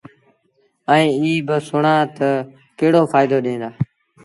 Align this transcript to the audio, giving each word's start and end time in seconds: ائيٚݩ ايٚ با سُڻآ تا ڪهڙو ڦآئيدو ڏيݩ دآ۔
ائيٚݩ 0.91 1.15
ايٚ 1.21 1.45
با 1.47 1.57
سُڻآ 1.67 1.95
تا 2.17 2.29
ڪهڙو 2.77 3.01
ڦآئيدو 3.11 3.37
ڏيݩ 3.45 3.61
دآ۔ 3.61 3.69